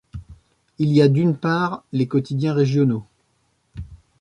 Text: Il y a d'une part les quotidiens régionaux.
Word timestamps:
Il 0.79 0.91
y 0.93 1.01
a 1.03 1.07
d'une 1.07 1.37
part 1.37 1.83
les 1.91 2.07
quotidiens 2.07 2.55
régionaux. 2.55 3.05